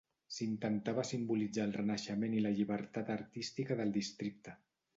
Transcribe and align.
S'intentava 0.35 1.03
simbolitzar 1.09 1.67
el 1.69 1.75
renaixement 1.75 2.35
i 2.37 2.41
la 2.47 2.55
llibertat 2.57 3.15
artística 3.19 3.81
del 3.83 3.97
districte. 4.01 4.59